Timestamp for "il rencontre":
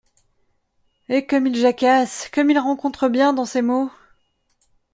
2.49-3.07